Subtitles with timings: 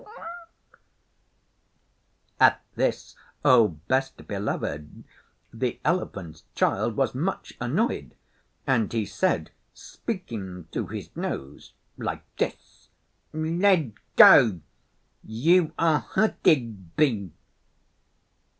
[2.39, 3.15] At this,
[3.45, 5.03] O Best Beloved,
[5.53, 8.15] the Elephant's Child was much annoyed,
[8.65, 12.89] and he said, speaking through his nose, like this,
[13.31, 14.59] 'Led go!
[15.23, 17.31] You are hurtig be!